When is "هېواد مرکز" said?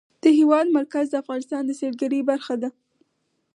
0.37-1.05